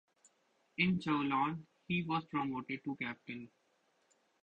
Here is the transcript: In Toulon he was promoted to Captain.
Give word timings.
In 0.79 0.97
Toulon 0.99 1.67
he 1.87 2.01
was 2.01 2.25
promoted 2.25 2.83
to 2.85 2.95
Captain. 2.95 3.51